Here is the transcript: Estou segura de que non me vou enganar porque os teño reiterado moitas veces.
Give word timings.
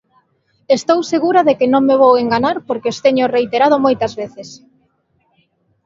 Estou 0.77 0.99
segura 1.13 1.41
de 1.47 1.53
que 1.59 1.71
non 1.73 1.83
me 1.89 1.95
vou 2.03 2.13
enganar 2.23 2.57
porque 2.67 2.91
os 2.93 3.01
teño 3.05 3.31
reiterado 3.35 3.75
moitas 3.85 4.13
veces. 4.21 4.47